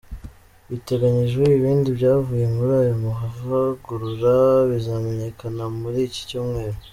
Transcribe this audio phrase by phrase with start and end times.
[0.69, 4.35] Biteganyijwe ibindi byavuye muri aya mavugurura
[4.69, 6.77] bizamenyekana muri iki cyumweru.